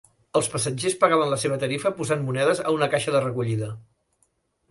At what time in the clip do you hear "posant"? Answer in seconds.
1.99-2.25